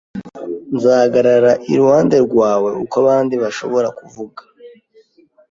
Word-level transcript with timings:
Nzahagarara 0.75 1.51
iruhande 1.71 2.15
rwawe 2.27 2.69
uko 2.83 2.95
abandi 3.03 3.35
bashobora 3.43 3.87
kuvuga 3.97 4.41